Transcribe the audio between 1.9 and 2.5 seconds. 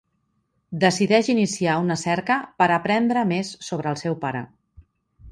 cerca